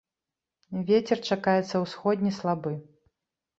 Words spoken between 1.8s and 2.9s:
ўсходні слабы.